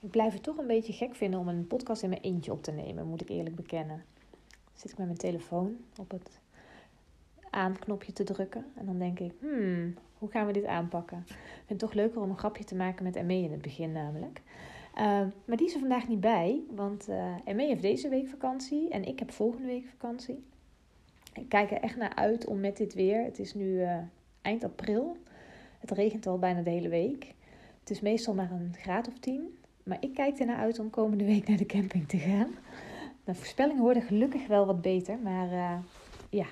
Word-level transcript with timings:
Ik 0.00 0.10
blijf 0.10 0.32
het 0.32 0.42
toch 0.42 0.58
een 0.58 0.66
beetje 0.66 0.92
gek 0.92 1.14
vinden 1.14 1.40
om 1.40 1.48
een 1.48 1.66
podcast 1.66 2.02
in 2.02 2.08
mijn 2.08 2.22
eentje 2.22 2.52
op 2.52 2.62
te 2.62 2.72
nemen, 2.72 3.06
moet 3.06 3.20
ik 3.20 3.28
eerlijk 3.28 3.56
bekennen. 3.56 4.04
Dan 4.48 4.74
zit 4.74 4.90
ik 4.90 4.98
met 4.98 5.06
mijn 5.06 5.18
telefoon 5.18 5.76
op 5.98 6.10
het 6.10 6.40
aanknopje 7.50 8.12
te 8.12 8.24
drukken 8.24 8.66
en 8.74 8.86
dan 8.86 8.98
denk 8.98 9.18
ik, 9.18 9.32
hmm, 9.40 9.94
hoe 10.18 10.30
gaan 10.30 10.46
we 10.46 10.52
dit 10.52 10.64
aanpakken? 10.64 11.18
Ik 11.28 11.34
vind 11.66 11.68
het 11.68 11.78
toch 11.78 11.92
leuker 11.92 12.20
om 12.20 12.30
een 12.30 12.38
grapje 12.38 12.64
te 12.64 12.74
maken 12.74 13.04
met 13.04 13.26
ME 13.26 13.42
in 13.42 13.50
het 13.52 13.62
begin 13.62 13.92
namelijk. 13.92 14.42
Uh, 14.98 15.02
maar 15.44 15.56
die 15.56 15.66
is 15.66 15.74
er 15.74 15.80
vandaag 15.80 16.08
niet 16.08 16.20
bij, 16.20 16.60
want 16.70 17.08
uh, 17.08 17.34
heeft 17.44 17.82
deze 17.82 18.08
week 18.08 18.28
vakantie 18.28 18.88
en 18.88 19.04
ik 19.04 19.18
heb 19.18 19.30
volgende 19.30 19.66
week 19.66 19.86
vakantie. 19.88 20.44
Ik 21.32 21.48
kijk 21.48 21.70
er 21.70 21.80
echt 21.80 21.96
naar 21.96 22.14
uit 22.14 22.46
om 22.46 22.60
met 22.60 22.76
dit 22.76 22.94
weer, 22.94 23.24
het 23.24 23.38
is 23.38 23.54
nu 23.54 23.64
uh, 23.64 23.98
eind 24.42 24.64
april, 24.64 25.16
het 25.78 25.90
regent 25.90 26.26
al 26.26 26.38
bijna 26.38 26.62
de 26.62 26.70
hele 26.70 26.88
week. 26.88 27.34
Het 27.80 27.90
is 27.90 28.00
meestal 28.00 28.34
maar 28.34 28.50
een 28.50 28.74
graad 28.78 29.08
of 29.08 29.18
tien. 29.18 29.58
Maar 29.86 29.98
ik 30.00 30.14
kijk 30.14 30.38
ernaar 30.38 30.58
uit 30.58 30.78
om 30.78 30.90
komende 30.90 31.24
week 31.24 31.48
naar 31.48 31.56
de 31.56 31.66
camping 31.66 32.08
te 32.08 32.18
gaan. 32.18 32.48
De 33.24 33.34
voorspellingen 33.34 33.82
worden 33.82 34.02
gelukkig 34.02 34.46
wel 34.46 34.66
wat 34.66 34.82
beter. 34.82 35.18
Maar 35.18 35.52
uh, 35.52 35.78
ja, 36.30 36.46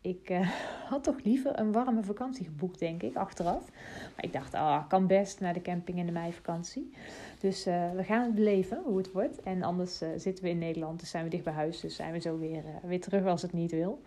ik 0.00 0.30
uh, 0.30 0.50
had 0.90 1.04
toch 1.04 1.22
liever 1.22 1.58
een 1.58 1.72
warme 1.72 2.02
vakantie 2.02 2.44
geboekt, 2.44 2.78
denk 2.78 3.02
ik, 3.02 3.16
achteraf. 3.16 3.70
Maar 4.14 4.24
ik 4.24 4.32
dacht, 4.32 4.54
ah, 4.54 4.88
kan 4.88 5.06
best 5.06 5.40
naar 5.40 5.54
de 5.54 5.62
camping 5.62 5.98
in 5.98 6.06
de 6.06 6.12
meivakantie. 6.12 6.92
Dus 7.40 7.66
uh, 7.66 7.90
we 7.90 8.04
gaan 8.04 8.24
het 8.24 8.34
beleven, 8.34 8.82
hoe 8.84 8.98
het 8.98 9.12
wordt. 9.12 9.42
En 9.42 9.62
anders 9.62 10.02
zitten 10.16 10.44
we 10.44 10.50
in 10.50 10.58
Nederland, 10.58 11.00
dus 11.00 11.10
zijn 11.10 11.24
we 11.24 11.30
dicht 11.30 11.44
bij 11.44 11.52
huis. 11.52 11.80
Dus 11.80 11.96
zijn 11.96 12.12
we 12.12 12.18
zo 12.18 12.38
weer, 12.38 12.62
weer 12.82 13.00
terug 13.00 13.26
als 13.26 13.42
het 13.42 13.52
niet 13.52 13.70
wil. 13.70 14.02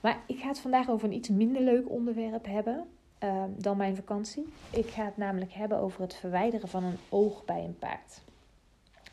Maar 0.00 0.18
ik 0.26 0.38
ga 0.38 0.48
het 0.48 0.60
vandaag 0.60 0.90
over 0.90 1.08
een 1.08 1.14
iets 1.14 1.28
minder 1.28 1.62
leuk 1.62 1.90
onderwerp 1.90 2.46
hebben. 2.46 2.86
Uh, 3.24 3.44
dan 3.56 3.76
mijn 3.76 3.96
vakantie. 3.96 4.52
Ik 4.70 4.86
ga 4.86 5.04
het 5.04 5.16
namelijk 5.16 5.52
hebben 5.52 5.78
over 5.78 6.00
het 6.00 6.14
verwijderen 6.14 6.68
van 6.68 6.84
een 6.84 6.98
oog 7.08 7.44
bij 7.44 7.64
een 7.64 7.78
paard. 7.78 8.20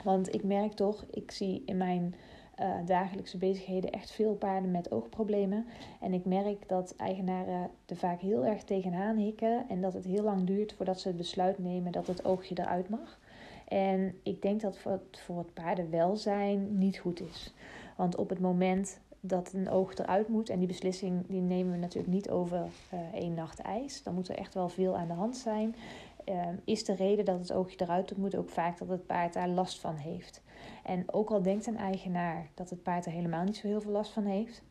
Want 0.03 0.33
ik 0.33 0.43
merk 0.43 0.73
toch, 0.73 1.05
ik 1.11 1.31
zie 1.31 1.63
in 1.65 1.77
mijn 1.77 2.15
uh, 2.59 2.75
dagelijkse 2.85 3.37
bezigheden 3.37 3.91
echt 3.91 4.11
veel 4.11 4.33
paarden 4.33 4.71
met 4.71 4.91
oogproblemen. 4.91 5.65
En 6.01 6.13
ik 6.13 6.25
merk 6.25 6.69
dat 6.69 6.95
eigenaren 6.97 7.69
er 7.85 7.95
vaak 7.95 8.21
heel 8.21 8.45
erg 8.45 8.63
tegenaan 8.63 9.15
hikken 9.15 9.65
en 9.69 9.81
dat 9.81 9.93
het 9.93 10.05
heel 10.05 10.23
lang 10.23 10.43
duurt 10.43 10.73
voordat 10.73 10.99
ze 10.99 11.07
het 11.07 11.17
besluit 11.17 11.59
nemen 11.59 11.91
dat 11.91 12.07
het 12.07 12.25
oogje 12.25 12.59
eruit 12.59 12.89
mag. 12.89 13.19
En 13.67 14.19
ik 14.23 14.41
denk 14.41 14.61
dat 14.61 14.77
het, 14.83 15.19
voor 15.25 15.37
het 15.37 15.53
paardenwelzijn 15.53 16.77
niet 16.77 16.97
goed 16.97 17.21
is. 17.21 17.53
Want 17.95 18.15
op 18.15 18.29
het 18.29 18.39
moment 18.39 18.99
dat 19.27 19.53
een 19.53 19.69
oog 19.69 19.93
eruit 19.93 20.27
moet. 20.27 20.49
En 20.49 20.59
die 20.59 20.67
beslissing 20.67 21.27
die 21.27 21.41
nemen 21.41 21.71
we 21.71 21.77
natuurlijk 21.77 22.13
niet 22.13 22.29
over 22.29 22.57
uh, 22.93 22.99
één 23.13 23.33
nacht 23.33 23.59
ijs. 23.59 24.03
Dan 24.03 24.13
moet 24.13 24.27
er 24.27 24.37
echt 24.37 24.53
wel 24.53 24.69
veel 24.69 24.97
aan 24.97 25.07
de 25.07 25.13
hand 25.13 25.37
zijn. 25.37 25.75
Uh, 26.29 26.47
is 26.63 26.85
de 26.85 26.95
reden 26.95 27.25
dat 27.25 27.39
het 27.39 27.53
oogje 27.53 27.77
eruit 27.79 28.17
moet 28.17 28.35
ook 28.35 28.49
vaak 28.49 28.77
dat 28.77 28.87
het 28.87 29.05
paard 29.05 29.33
daar 29.33 29.49
last 29.49 29.79
van 29.79 29.95
heeft. 29.95 30.41
En 30.83 31.03
ook 31.13 31.29
al 31.29 31.41
denkt 31.41 31.67
een 31.67 31.77
eigenaar 31.77 32.47
dat 32.53 32.69
het 32.69 32.83
paard 32.83 33.05
er 33.05 33.11
helemaal 33.11 33.43
niet 33.43 33.57
zo 33.57 33.67
heel 33.67 33.81
veel 33.81 33.91
last 33.91 34.11
van 34.11 34.25
heeft. 34.25 34.63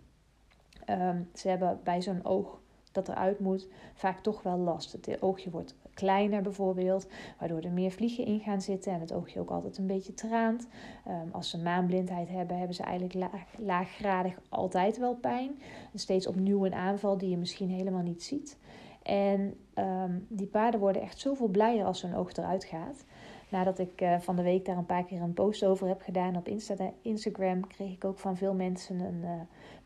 Um, 0.91 1.31
ze 1.35 1.49
hebben 1.49 1.81
bij 1.85 2.03
zo'n 2.03 2.25
oog 2.25 2.61
dat 2.95 3.09
eruit 3.09 3.41
moet, 3.41 3.69
vaak 3.95 4.21
toch 4.21 4.43
wel 4.43 4.59
last. 4.59 4.93
Het 4.93 5.23
oogje 5.23 5.51
wordt 5.51 5.75
kleiner 5.95 6.43
bijvoorbeeld, 6.43 7.07
waardoor 7.39 7.61
er 7.61 7.73
meer 7.73 7.91
vliegen 7.91 8.25
in 8.25 8.41
gaan 8.41 8.63
zitten 8.63 8.93
en 8.93 9.01
het 9.01 9.13
oogje 9.13 9.41
ook 9.41 9.51
altijd 9.51 9.79
een 9.79 9.87
beetje 9.87 10.15
traant. 10.15 10.67
Um, 11.09 11.29
als 11.33 11.51
ze 11.51 11.59
maanblindheid 11.59 12.29
hebben, 12.29 12.57
hebben 12.59 12.77
ze 12.77 12.83
eigenlijk 12.83 13.15
laag, 13.15 13.45
laaggradig 13.59 14.39
altijd 14.49 14.99
wel 14.99 15.15
pijn. 15.15 15.59
Steeds 15.95 16.27
opnieuw 16.27 16.65
een 16.65 16.75
aanval 16.75 17.19
die 17.19 17.31
je 17.31 17.37
misschien 17.37 17.71
helemaal 17.71 18.03
niet 18.03 18.23
ziet. 18.23 18.59
En 19.03 19.55
um, 19.75 20.27
die 20.29 20.47
paarden 20.47 20.81
worden 20.81 21.03
echt 21.03 21.21
zoveel 21.21 21.49
blijer 21.49 21.85
als 21.85 21.99
zo'n 22.01 22.15
oog 22.15 22.33
eruit 22.33 22.65
gaat. 22.65 23.05
Nadat 23.55 23.79
ik 23.79 24.01
uh, 24.01 24.21
van 24.21 24.37
de 24.37 24.43
week 24.43 24.65
daar 24.65 24.77
een 24.77 24.87
paar 24.87 25.05
keer 25.05 25.21
een 25.21 25.35
post 25.35 25.65
over 25.65 25.89
heb 25.89 26.03
gedaan 26.03 26.37
op 26.37 26.49
Insta 26.49 26.75
Instagram, 27.03 27.67
kreeg 27.67 27.93
ik 27.93 28.05
ook 28.05 28.19
van 28.19 28.37
veel 28.37 28.55
mensen 28.55 29.01
een 29.01 29.21
uh, 29.23 29.31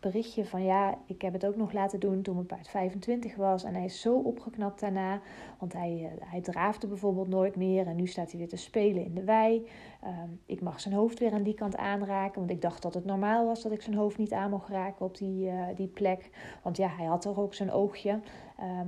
berichtje 0.01 0.45
van 0.45 0.63
ja, 0.63 0.99
ik 1.07 1.23
heb 1.23 1.33
het 1.33 1.47
ook 1.47 1.57
nog 1.57 1.73
laten 1.73 2.01
doen 2.01 2.23
toen 2.23 2.35
mijn 2.35 2.47
paard 2.47 2.69
25 2.69 3.37
was. 3.37 3.65
En 3.65 3.75
hij 3.75 3.85
is 3.85 4.01
zo 4.01 4.15
opgeknapt 4.19 4.81
daarna, 4.81 5.21
want 5.59 5.73
hij, 5.73 6.01
uh, 6.01 6.31
hij 6.31 6.41
draafde 6.41 6.87
bijvoorbeeld 6.87 7.29
nooit 7.29 7.57
meer 7.57 7.87
en 7.87 7.97
nu 7.97 8.07
staat 8.07 8.31
hij 8.31 8.39
weer 8.39 8.49
te 8.49 8.57
spelen 8.57 9.05
in 9.05 9.15
de 9.15 9.25
wei. 9.25 9.69
Um, 10.05 10.41
ik 10.47 10.61
mag 10.61 10.81
zijn 10.81 10.95
hoofd 10.95 11.19
weer 11.19 11.33
aan 11.33 11.43
die 11.43 11.55
kant 11.55 11.77
aanraken, 11.77 12.39
want 12.39 12.51
ik 12.51 12.63
dacht 12.63 12.83
dat 12.83 12.95
het 12.95 13.05
normaal 13.05 13.47
was 13.47 13.63
dat 13.63 13.73
ik 13.73 13.83
zijn 13.83 13.97
hoofd 13.97 14.19
niet 14.19 14.33
aan 14.33 14.51
mocht 14.51 14.69
raken 14.69 15.07
op 15.07 15.17
die, 15.17 15.51
die 15.75 15.89
plek. 15.89 16.31
Want 16.63 16.77
ja, 16.77 16.89
hij 16.89 17.07
had 17.07 17.21
toch 17.21 17.39
ook 17.39 17.55
zijn 17.55 17.71
oogje. 17.71 18.21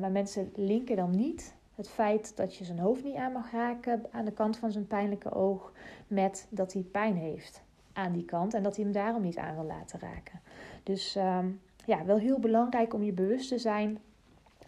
maar 0.01 0.11
mensen 0.11 0.53
linken 0.55 0.97
dan 0.97 1.11
niet 1.11 1.59
het 1.81 1.89
feit 1.89 2.37
dat 2.37 2.57
je 2.57 2.65
zijn 2.65 2.79
hoofd 2.79 3.05
niet 3.05 3.17
aan 3.17 3.33
mag 3.33 3.53
raken 3.53 4.03
aan 4.11 4.25
de 4.25 4.33
kant 4.33 4.57
van 4.57 4.73
zijn 4.73 4.87
pijnlijke 4.87 5.33
oog 5.33 5.73
met 6.07 6.47
dat 6.51 6.73
hij 6.73 6.83
pijn 6.83 7.17
heeft 7.17 7.63
aan 7.93 8.13
die 8.13 8.25
kant 8.25 8.55
en 8.55 8.63
dat 8.63 8.77
hij 8.77 8.85
hem 8.85 8.93
daarom 8.93 9.23
niet 9.23 9.37
aan 9.37 9.55
wil 9.55 9.65
laten 9.65 10.01
raken. 10.01 10.41
Dus 10.83 11.17
um, 11.17 11.61
ja, 11.85 12.05
wel 12.05 12.19
heel 12.19 12.39
belangrijk 12.39 12.95
om 12.95 13.03
je 13.03 13.13
bewust 13.13 13.49
te 13.49 13.59
zijn 13.59 13.99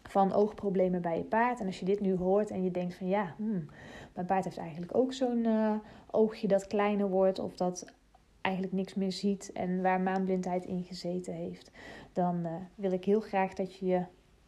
van 0.03 0.33
oogproblemen 0.33 1.03
bij 1.03 1.17
je 1.17 1.25
paard. 1.25 1.61
En 1.61 1.67
als 1.67 1.78
je 1.78 1.84
dit 1.84 2.01
nu 2.01 2.17
hoort 2.17 2.51
en 2.51 2.65
je 2.65 2.71
denkt 2.71 2.95
van 2.95 3.09
ja, 3.09 3.34
hmm, 3.37 3.67
mijn 4.15 4.27
paard 4.27 4.45
heeft 4.45 4.59
eigenlijk 4.59 4.95
ook 4.95 5.12
zo'n 5.12 5.45
uh, 5.45 5.75
oogje 6.11 6.49
dat 6.49 6.67
kleiner 6.67 7.09
wordt 7.09 7.39
of 7.39 7.56
dat 7.56 7.93
eigenlijk 8.41 8.75
niks 8.75 8.95
meer 8.95 9.12
ziet 9.12 9.51
en 9.53 9.83
waar 9.83 10.01
maanblindheid 10.01 10.65
in 10.65 10.83
gezeten 10.83 11.34
heeft, 11.34 11.71
dan 12.12 12.37
uh, 12.47 12.55
wil 12.75 12.93
ik 12.93 13.05
heel 13.05 13.21
graag 13.21 13.55
dat 13.55 13.77
je 13.77 13.87
je 13.87 14.03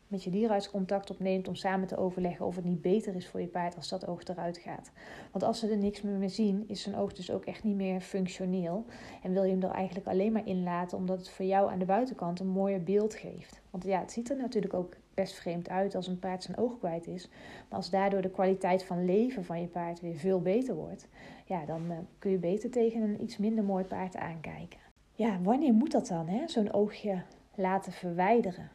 met 0.08 0.24
je 0.24 0.30
dierenarts 0.30 0.70
opneemt 1.10 1.48
om 1.48 1.54
samen 1.54 1.88
te 1.88 1.96
overleggen 1.96 2.46
of 2.46 2.56
het 2.56 2.64
niet 2.64 2.82
beter 2.82 3.14
is 3.14 3.28
voor 3.28 3.40
je 3.40 3.46
paard 3.46 3.76
als 3.76 3.88
dat 3.88 4.06
oog 4.06 4.24
eruit 4.24 4.58
gaat. 4.58 4.90
Want 5.32 5.44
als 5.44 5.58
ze 5.58 5.70
er 5.70 5.76
niks 5.76 6.02
meer, 6.02 6.30
zien, 6.30 6.64
is 6.68 6.82
zijn 6.82 6.96
oog 6.96 7.12
dus 7.12 7.30
ook 7.30 7.44
echt 7.44 7.64
niet 7.64 7.76
meer 7.76 8.00
functioneel. 8.00 8.84
En 9.22 9.32
wil 9.32 9.44
je 9.44 9.50
hem 9.50 9.62
er 9.62 9.70
eigenlijk 9.70 10.06
alleen 10.06 10.32
maar 10.32 10.46
in 10.46 10.62
laten 10.62 10.98
omdat 10.98 11.18
het 11.18 11.30
voor 11.30 11.44
jou 11.44 11.70
aan 11.70 11.78
de 11.78 11.84
buitenkant 11.84 12.40
een 12.40 12.46
mooier 12.46 12.82
beeld 12.82 13.14
geeft. 13.14 13.60
Want 13.70 13.84
ja, 13.84 14.00
het 14.00 14.12
ziet 14.12 14.30
er 14.30 14.36
natuurlijk 14.36 14.74
ook 14.74 14.96
best 15.14 15.34
vreemd 15.34 15.68
uit 15.68 15.94
als 15.94 16.06
een 16.06 16.18
paard 16.18 16.42
zijn 16.42 16.56
oog 16.56 16.78
kwijt 16.78 17.06
is. 17.06 17.28
Maar 17.68 17.78
als 17.78 17.90
daardoor 17.90 18.22
de 18.22 18.30
kwaliteit 18.30 18.84
van 18.84 19.04
leven 19.04 19.44
van 19.44 19.60
je 19.60 19.66
paard 19.66 20.00
weer 20.00 20.16
veel 20.16 20.40
beter 20.40 20.74
wordt, 20.74 21.08
ja, 21.44 21.64
dan 21.64 21.82
uh, 21.90 21.96
kun 22.18 22.30
je 22.30 22.38
beter 22.38 22.70
tegen 22.70 23.02
een 23.02 23.22
iets 23.22 23.36
minder 23.36 23.64
mooi 23.64 23.84
paard 23.84 24.16
aankijken. 24.16 24.80
Ja, 25.12 25.40
wanneer 25.42 25.72
moet 25.72 25.92
dat 25.92 26.06
dan, 26.06 26.28
zo'n 26.46 26.72
oogje 26.72 27.22
laten 27.54 27.92
verwijderen? 27.92 28.70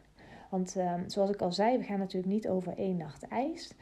Want 0.50 0.76
um, 0.76 1.10
zoals 1.10 1.30
ik 1.30 1.42
al 1.42 1.52
zei, 1.52 1.78
we 1.78 1.84
gaan 1.84 2.00
natuurlijk 2.00 2.34
niet 2.34 2.48
over 2.48 2.78
één 2.78 2.98
nacht 2.98 3.28
ijs. 3.28 3.74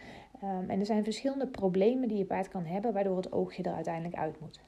Um, 0.44 0.70
en 0.70 0.80
er 0.80 0.86
zijn 0.86 1.04
verschillende 1.04 1.48
problemen 1.48 2.08
die 2.08 2.18
je 2.18 2.26
paard 2.26 2.48
kan 2.48 2.66
hebben, 2.66 2.94
waardoor 2.94 3.18
het 3.18 3.32
oogje 3.32 3.64
er 3.64 3.74
uiteindelijk 3.74 4.16
uit 4.16 4.40
moet. 4.40 4.60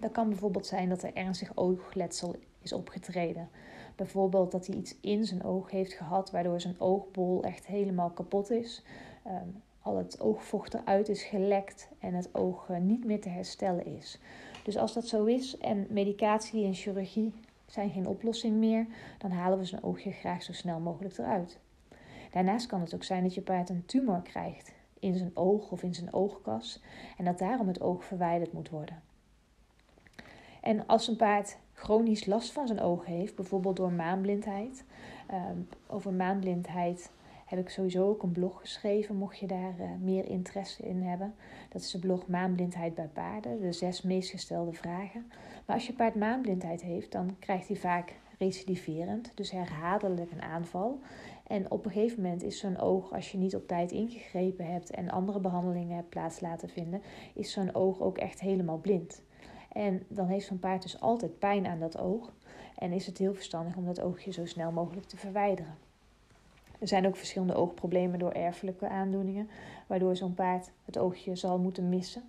Dat 0.00 0.12
kan 0.12 0.28
bijvoorbeeld 0.28 0.66
zijn 0.66 0.88
dat 0.88 1.02
er 1.02 1.14
ernstig 1.14 1.52
oogletsel 1.54 2.34
is 2.58 2.72
opgetreden. 2.72 3.48
Bijvoorbeeld 3.96 4.52
dat 4.52 4.66
hij 4.66 4.76
iets 4.76 4.96
in 5.00 5.24
zijn 5.24 5.44
oog 5.44 5.70
heeft 5.70 5.92
gehad, 5.92 6.30
waardoor 6.30 6.60
zijn 6.60 6.80
oogbol 6.80 7.42
echt 7.42 7.66
helemaal 7.66 8.10
kapot 8.10 8.50
is. 8.50 8.84
Um, 9.26 9.62
al 9.82 9.96
het 9.96 10.20
oogvocht 10.20 10.74
eruit 10.74 11.08
is 11.08 11.22
gelekt 11.22 11.88
en 11.98 12.14
het 12.14 12.34
oog 12.34 12.68
uh, 12.68 12.78
niet 12.78 13.04
meer 13.04 13.20
te 13.20 13.28
herstellen 13.28 13.86
is. 13.86 14.18
Dus 14.64 14.76
als 14.76 14.92
dat 14.92 15.06
zo 15.06 15.24
is 15.24 15.58
en 15.58 15.86
medicatie 15.90 16.64
en 16.64 16.74
chirurgie 16.74 17.32
zijn 17.72 17.90
geen 17.90 18.06
oplossing 18.06 18.56
meer, 18.56 18.86
dan 19.18 19.30
halen 19.30 19.58
we 19.58 19.64
zijn 19.64 19.82
oogje 19.82 20.12
graag 20.12 20.42
zo 20.42 20.52
snel 20.52 20.80
mogelijk 20.80 21.18
eruit. 21.18 21.58
Daarnaast 22.30 22.66
kan 22.66 22.80
het 22.80 22.94
ook 22.94 23.04
zijn 23.04 23.22
dat 23.22 23.34
je 23.34 23.40
paard 23.40 23.68
een 23.68 23.86
tumor 23.86 24.22
krijgt 24.22 24.72
in 24.98 25.16
zijn 25.16 25.36
oog 25.36 25.70
of 25.70 25.82
in 25.82 25.94
zijn 25.94 26.12
oogkas 26.12 26.82
en 27.18 27.24
dat 27.24 27.38
daarom 27.38 27.68
het 27.68 27.80
oog 27.80 28.04
verwijderd 28.04 28.52
moet 28.52 28.68
worden. 28.68 29.02
En 30.60 30.86
als 30.86 31.08
een 31.08 31.16
paard 31.16 31.58
chronisch 31.72 32.26
last 32.26 32.52
van 32.52 32.66
zijn 32.66 32.80
oog 32.80 33.04
heeft, 33.04 33.34
bijvoorbeeld 33.34 33.76
door 33.76 33.92
maanblindheid, 33.92 34.84
um, 35.30 35.68
over 35.86 36.12
maanblindheid 36.12 37.10
heb 37.52 37.60
ik 37.60 37.68
sowieso 37.68 38.08
ook 38.08 38.22
een 38.22 38.32
blog 38.32 38.60
geschreven, 38.60 39.16
mocht 39.16 39.38
je 39.38 39.46
daar 39.46 39.74
uh, 39.80 39.86
meer 40.00 40.28
interesse 40.28 40.82
in 40.82 41.02
hebben. 41.02 41.34
Dat 41.68 41.82
is 41.82 41.90
de 41.90 41.98
blog 41.98 42.26
Maanblindheid 42.26 42.94
bij 42.94 43.08
paarden, 43.12 43.60
de 43.60 43.72
zes 43.72 44.02
meest 44.02 44.30
gestelde 44.30 44.72
vragen. 44.72 45.26
Maar 45.66 45.76
als 45.76 45.86
je 45.86 45.92
paard 45.92 46.14
maanblindheid 46.14 46.82
heeft, 46.82 47.12
dan 47.12 47.36
krijgt 47.38 47.68
hij 47.68 47.76
vaak 47.76 48.14
recidiverend, 48.38 49.32
dus 49.34 49.50
herhaaldelijk 49.50 50.30
een 50.30 50.42
aanval. 50.42 51.00
En 51.46 51.70
op 51.70 51.84
een 51.84 51.90
gegeven 51.90 52.22
moment 52.22 52.42
is 52.42 52.58
zo'n 52.58 52.78
oog, 52.78 53.12
als 53.12 53.32
je 53.32 53.38
niet 53.38 53.56
op 53.56 53.68
tijd 53.68 53.92
ingegrepen 53.92 54.66
hebt 54.66 54.90
en 54.90 55.10
andere 55.10 55.40
behandelingen 55.40 55.96
hebt 55.96 56.08
plaats 56.08 56.40
laten 56.40 56.68
vinden, 56.68 57.02
is 57.34 57.52
zo'n 57.52 57.74
oog 57.74 58.00
ook 58.00 58.18
echt 58.18 58.40
helemaal 58.40 58.78
blind. 58.78 59.22
En 59.72 60.02
dan 60.08 60.26
heeft 60.26 60.46
zo'n 60.46 60.58
paard 60.58 60.82
dus 60.82 61.00
altijd 61.00 61.38
pijn 61.38 61.66
aan 61.66 61.80
dat 61.80 61.98
oog. 61.98 62.32
En 62.76 62.92
is 62.92 63.06
het 63.06 63.18
heel 63.18 63.34
verstandig 63.34 63.76
om 63.76 63.84
dat 63.84 64.00
oogje 64.00 64.32
zo 64.32 64.46
snel 64.46 64.72
mogelijk 64.72 65.06
te 65.06 65.16
verwijderen. 65.16 65.90
Er 66.82 66.88
zijn 66.88 67.06
ook 67.06 67.16
verschillende 67.16 67.54
oogproblemen 67.54 68.18
door 68.18 68.32
erfelijke 68.32 68.88
aandoeningen, 68.88 69.48
waardoor 69.86 70.16
zo'n 70.16 70.34
paard 70.34 70.70
het 70.84 70.98
oogje 70.98 71.36
zal 71.36 71.58
moeten 71.58 71.88
missen. 71.88 72.22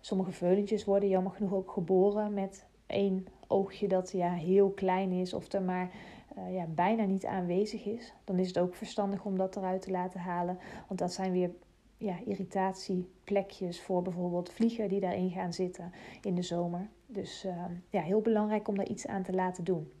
Sommige 0.00 0.32
veulentjes 0.32 0.84
worden 0.84 1.08
jammer 1.08 1.32
genoeg 1.32 1.52
ook 1.52 1.70
geboren 1.70 2.34
met 2.34 2.66
één 2.86 3.26
oogje 3.46 3.88
dat 3.88 4.10
ja, 4.12 4.32
heel 4.32 4.70
klein 4.70 5.12
is 5.12 5.34
of 5.34 5.52
er 5.52 5.62
maar 5.62 5.90
uh, 6.38 6.54
ja, 6.54 6.64
bijna 6.64 7.04
niet 7.04 7.26
aanwezig 7.26 7.84
is. 7.84 8.12
Dan 8.24 8.38
is 8.38 8.46
het 8.46 8.58
ook 8.58 8.74
verstandig 8.74 9.24
om 9.24 9.36
dat 9.36 9.56
eruit 9.56 9.82
te 9.82 9.90
laten 9.90 10.20
halen. 10.20 10.58
Want 10.86 11.00
dat 11.00 11.12
zijn 11.12 11.32
weer 11.32 11.50
ja, 11.96 12.16
irritatieplekjes 12.24 13.80
voor 13.80 14.02
bijvoorbeeld 14.02 14.52
vliegen 14.52 14.88
die 14.88 15.00
daarin 15.00 15.30
gaan 15.30 15.52
zitten 15.52 15.92
in 16.22 16.34
de 16.34 16.42
zomer. 16.42 16.88
Dus 17.06 17.44
uh, 17.44 17.64
ja, 17.90 18.00
heel 18.00 18.20
belangrijk 18.20 18.68
om 18.68 18.76
daar 18.76 18.88
iets 18.88 19.06
aan 19.06 19.22
te 19.22 19.34
laten 19.34 19.64
doen. 19.64 19.92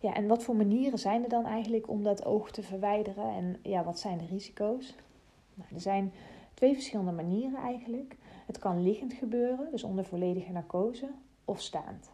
Ja, 0.00 0.14
en 0.14 0.26
wat 0.26 0.42
voor 0.42 0.56
manieren 0.56 0.98
zijn 0.98 1.22
er 1.22 1.28
dan 1.28 1.46
eigenlijk 1.46 1.88
om 1.88 2.02
dat 2.02 2.24
oog 2.24 2.50
te 2.50 2.62
verwijderen? 2.62 3.34
En 3.34 3.56
ja, 3.62 3.84
wat 3.84 3.98
zijn 3.98 4.18
de 4.18 4.26
risico's? 4.26 4.94
Nou, 5.54 5.68
er 5.74 5.80
zijn 5.80 6.12
twee 6.54 6.74
verschillende 6.74 7.12
manieren 7.12 7.60
eigenlijk. 7.60 8.16
Het 8.46 8.58
kan 8.58 8.82
liggend 8.82 9.12
gebeuren, 9.12 9.68
dus 9.70 9.82
onder 9.82 10.04
volledige 10.04 10.52
narcose, 10.52 11.10
of 11.44 11.60
staand. 11.60 12.10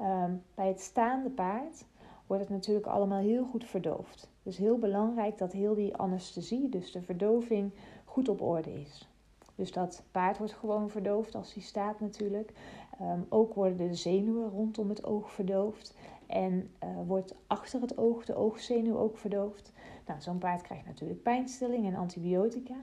Um, 0.00 0.42
bij 0.54 0.68
het 0.68 0.80
staande 0.80 1.30
paard 1.30 1.84
wordt 2.26 2.42
het 2.42 2.52
natuurlijk 2.52 2.86
allemaal 2.86 3.20
heel 3.20 3.44
goed 3.44 3.64
verdoofd. 3.64 4.28
Dus 4.42 4.56
heel 4.56 4.78
belangrijk 4.78 5.38
dat 5.38 5.52
heel 5.52 5.74
die 5.74 5.96
anesthesie, 5.96 6.68
dus 6.68 6.92
de 6.92 7.02
verdoving, 7.02 7.72
goed 8.04 8.28
op 8.28 8.40
orde 8.40 8.80
is. 8.80 9.08
Dus 9.54 9.72
dat 9.72 10.02
paard 10.10 10.38
wordt 10.38 10.52
gewoon 10.52 10.90
verdoofd 10.90 11.34
als 11.34 11.54
hij 11.54 11.62
staat 11.62 12.00
natuurlijk. 12.00 12.52
Um, 13.00 13.26
ook 13.28 13.54
worden 13.54 13.76
de 13.76 13.94
zenuwen 13.94 14.50
rondom 14.50 14.88
het 14.88 15.04
oog 15.04 15.32
verdoofd. 15.32 15.94
En 16.28 16.70
uh, 16.84 16.88
wordt 17.06 17.34
achter 17.46 17.80
het 17.80 17.98
oog 17.98 18.24
de 18.24 18.34
oogzenuw 18.34 18.98
ook 18.98 19.18
verdoofd. 19.18 19.72
Nou, 20.06 20.20
zo'n 20.20 20.38
paard 20.38 20.62
krijgt 20.62 20.86
natuurlijk 20.86 21.22
pijnstilling 21.22 21.86
en 21.86 21.94
antibiotica. 21.94 22.76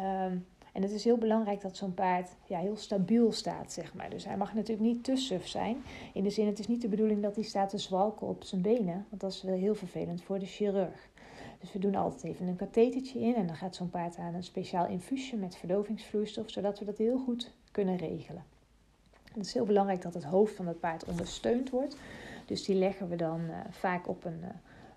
Um, 0.00 0.46
en 0.76 0.82
het 0.82 0.90
is 0.90 1.04
heel 1.04 1.16
belangrijk 1.18 1.60
dat 1.60 1.76
zo'n 1.76 1.94
paard 1.94 2.30
ja, 2.46 2.58
heel 2.58 2.76
stabiel 2.76 3.32
staat, 3.32 3.72
zeg 3.72 3.94
maar. 3.94 4.10
Dus 4.10 4.24
hij 4.24 4.36
mag 4.36 4.54
natuurlijk 4.54 4.86
niet 4.86 5.04
te 5.04 5.16
suf 5.16 5.46
zijn. 5.46 5.76
In 6.12 6.22
de 6.22 6.30
zin, 6.30 6.46
het 6.46 6.58
is 6.58 6.66
niet 6.66 6.82
de 6.82 6.88
bedoeling 6.88 7.22
dat 7.22 7.34
hij 7.34 7.44
staat 7.44 7.68
te 7.68 7.78
zwalken 7.78 8.26
op 8.26 8.44
zijn 8.44 8.62
benen. 8.62 9.06
Want 9.08 9.20
dat 9.20 9.32
is 9.32 9.42
wel 9.42 9.54
heel 9.54 9.74
vervelend 9.74 10.22
voor 10.22 10.38
de 10.38 10.46
chirurg. 10.46 11.08
Dus 11.60 11.72
we 11.72 11.78
doen 11.78 11.94
altijd 11.94 12.24
even 12.24 12.46
een 12.46 12.56
kathetertje 12.56 13.20
in. 13.20 13.34
En 13.34 13.46
dan 13.46 13.56
gaat 13.56 13.74
zo'n 13.74 13.90
paard 13.90 14.16
aan 14.16 14.34
een 14.34 14.44
speciaal 14.44 14.86
infuusje 14.86 15.36
met 15.36 15.56
verdovingsvloeistof. 15.56 16.50
Zodat 16.50 16.78
we 16.78 16.84
dat 16.84 16.98
heel 16.98 17.18
goed 17.18 17.52
kunnen 17.70 17.96
regelen. 17.96 18.44
Het 19.34 19.46
is 19.46 19.54
heel 19.54 19.66
belangrijk 19.66 20.02
dat 20.02 20.14
het 20.14 20.24
hoofd 20.24 20.54
van 20.54 20.66
het 20.66 20.80
paard 20.80 21.04
ondersteund 21.04 21.70
wordt. 21.70 21.96
Dus 22.46 22.64
die 22.64 22.76
leggen 22.76 23.08
we 23.08 23.16
dan 23.16 23.40
uh, 23.40 23.56
vaak 23.70 24.08
op 24.08 24.24
een... 24.24 24.40
Uh, 24.42 24.48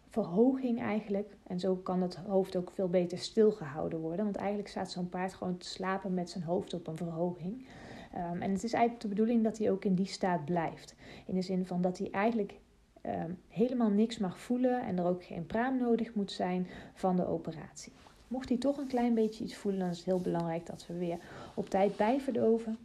verhoging 0.10 0.82
eigenlijk. 0.82 1.36
En 1.48 1.60
zo 1.60 1.76
kan 1.76 2.02
het 2.02 2.16
hoofd 2.16 2.56
ook 2.56 2.72
veel 2.72 2.90
beter 2.90 3.18
stilgehouden 3.18 4.00
worden. 4.00 4.26
Want 4.26 4.36
eigenlijk 4.36 4.70
staat 4.70 4.92
zo'n 4.92 5.10
paard 5.10 5.34
gewoon 5.34 5.58
te 5.58 5.68
slapen 5.68 6.14
met 6.14 6.30
zijn 6.30 6.44
hoofd 6.44 6.74
op 6.74 6.88
een 6.88 6.98
verhoging. 6.98 7.68
Um, 8.16 8.42
en 8.42 8.52
het 8.52 8.64
is 8.64 8.74
eigenlijk 8.74 9.02
de 9.02 9.08
bedoeling 9.08 9.44
dat 9.44 9.58
hij 9.58 9.72
ook 9.72 9.86
in 9.86 9.96
die 9.96 10.06
staat 10.06 10.46
blijft. 10.46 10.96
In 11.26 11.36
de 11.36 11.42
zin 11.42 11.66
van 11.66 11.82
dat 11.82 11.98
hij 11.98 12.12
eigenlijk 12.12 12.60
um, 13.06 13.40
helemaal 13.48 13.90
niks 13.90 14.18
mag 14.18 14.40
voelen 14.40 14.82
en 14.82 14.98
er 14.98 15.06
ook 15.06 15.24
geen 15.24 15.46
praam 15.46 15.78
nodig 15.78 16.14
moet 16.14 16.32
zijn 16.32 16.68
van 16.94 17.16
de 17.16 17.28
operatie. 17.28 17.94
Mocht 18.28 18.50
hij 18.50 18.58
toch 18.58 18.78
een 18.78 18.88
klein 18.88 19.14
beetje 19.14 19.44
iets 19.44 19.56
voelen, 19.56 19.80
dan 19.80 19.90
is 19.90 19.98
het 19.98 20.06
heel 20.06 20.22
belangrijk 20.22 20.66
dat 20.66 20.88
we 20.88 20.94
weer 20.94 21.18
op 21.54 21.70
tijd 21.70 21.98
bijverdoven. 21.98 22.78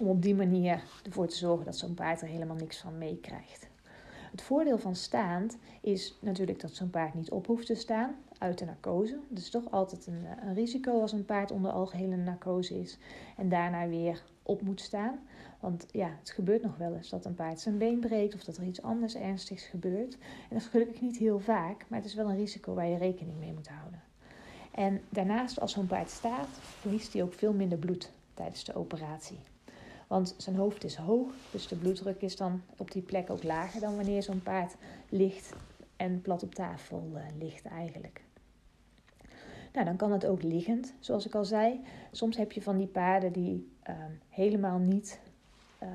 Om 0.00 0.06
op 0.06 0.22
die 0.22 0.34
manier 0.34 0.82
ervoor 1.04 1.26
te 1.26 1.36
zorgen 1.36 1.64
dat 1.64 1.76
zo'n 1.76 1.94
paard 1.94 2.20
er 2.20 2.28
helemaal 2.28 2.56
niks 2.56 2.78
van 2.78 2.98
meekrijgt. 2.98 3.70
Het 4.32 4.42
voordeel 4.42 4.78
van 4.78 4.94
staand 4.94 5.58
is 5.80 6.18
natuurlijk 6.20 6.60
dat 6.60 6.74
zo'n 6.74 6.90
paard 6.90 7.14
niet 7.14 7.30
op 7.30 7.46
hoeft 7.46 7.66
te 7.66 7.74
staan 7.74 8.14
uit 8.38 8.58
de 8.58 8.64
narcose. 8.64 9.18
Dat 9.28 9.38
is 9.38 9.50
toch 9.50 9.70
altijd 9.70 10.06
een, 10.06 10.26
eh, 10.26 10.46
een 10.46 10.54
risico 10.54 11.00
als 11.00 11.12
een 11.12 11.24
paard 11.24 11.50
onder 11.50 11.70
algehele 11.70 12.16
narcose 12.16 12.80
is 12.80 12.98
en 13.36 13.48
daarna 13.48 13.88
weer 13.88 14.22
op 14.42 14.62
moet 14.62 14.80
staan. 14.80 15.18
Want 15.60 15.86
ja, 15.90 16.16
het 16.18 16.30
gebeurt 16.30 16.62
nog 16.62 16.76
wel 16.76 16.94
eens 16.94 17.08
dat 17.08 17.24
een 17.24 17.34
paard 17.34 17.60
zijn 17.60 17.78
been 17.78 18.00
breekt 18.00 18.34
of 18.34 18.44
dat 18.44 18.56
er 18.56 18.64
iets 18.64 18.82
anders 18.82 19.14
ernstigs 19.14 19.64
gebeurt. 19.64 20.14
En 20.14 20.48
dat 20.48 20.60
is 20.60 20.66
gelukkig 20.66 21.00
niet 21.00 21.16
heel 21.16 21.40
vaak, 21.40 21.84
maar 21.88 21.98
het 21.98 22.08
is 22.08 22.14
wel 22.14 22.30
een 22.30 22.36
risico 22.36 22.74
waar 22.74 22.88
je 22.88 22.98
rekening 22.98 23.38
mee 23.38 23.52
moet 23.52 23.68
houden. 23.68 24.02
En 24.70 25.00
daarnaast, 25.08 25.60
als 25.60 25.72
zo'n 25.72 25.86
paard 25.86 26.10
staat, 26.10 26.48
verliest 26.60 27.12
hij 27.12 27.22
ook 27.22 27.34
veel 27.34 27.52
minder 27.52 27.78
bloed 27.78 28.12
tijdens 28.34 28.64
de 28.64 28.74
operatie. 28.74 29.38
Want 30.12 30.34
zijn 30.36 30.56
hoofd 30.56 30.84
is 30.84 30.96
hoog, 30.96 31.30
dus 31.50 31.68
de 31.68 31.76
bloeddruk 31.76 32.22
is 32.22 32.36
dan 32.36 32.62
op 32.76 32.90
die 32.90 33.02
plek 33.02 33.30
ook 33.30 33.42
lager 33.42 33.80
dan 33.80 33.96
wanneer 33.96 34.22
zo'n 34.22 34.42
paard 34.42 34.74
ligt 35.08 35.52
en 35.96 36.20
plat 36.20 36.42
op 36.42 36.54
tafel 36.54 37.10
uh, 37.14 37.22
ligt 37.38 37.64
eigenlijk. 37.64 38.22
Nou, 39.72 39.86
dan 39.86 39.96
kan 39.96 40.12
het 40.12 40.26
ook 40.26 40.42
liggend, 40.42 40.94
zoals 41.00 41.26
ik 41.26 41.34
al 41.34 41.44
zei. 41.44 41.80
Soms 42.10 42.36
heb 42.36 42.52
je 42.52 42.62
van 42.62 42.76
die 42.76 42.86
paarden 42.86 43.32
die 43.32 43.72
uh, 43.88 43.94
helemaal 44.28 44.78
niet 44.78 45.20
uh, 45.82 45.88